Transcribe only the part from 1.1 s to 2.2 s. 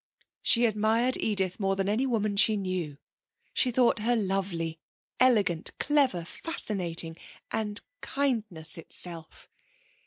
Edith more than any